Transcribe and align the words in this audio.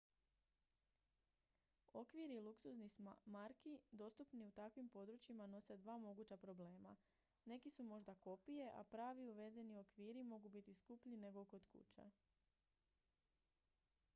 okviri 1.99 2.37
luksuznih 2.47 2.95
marki 3.25 3.73
dostupni 3.91 4.45
u 4.45 4.51
takvim 4.51 4.89
područjima 4.89 5.47
nose 5.47 5.77
dva 5.77 5.97
moguća 5.97 6.37
problema 6.37 6.95
neki 7.45 7.69
su 7.69 7.83
možda 7.83 8.15
kopije 8.15 8.71
a 8.73 8.83
pravi 8.83 9.27
uvezeni 9.29 9.79
okviri 9.79 10.23
mogu 10.23 10.49
biti 10.49 10.73
skuplji 10.75 11.17
nego 11.17 11.45
kod 11.45 11.65
kuće 11.65 12.09